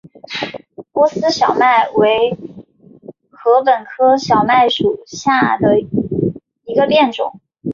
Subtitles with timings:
[0.91, 2.35] 波斯小麦为
[3.29, 7.39] 禾本科小麦属下的一个变种。